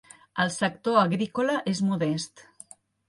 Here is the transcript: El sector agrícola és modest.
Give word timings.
El 0.43 0.51
sector 0.53 0.97
agrícola 1.01 1.59
és 1.75 1.83
modest. 1.91 2.47